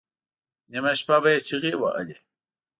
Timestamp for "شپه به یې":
0.99-1.39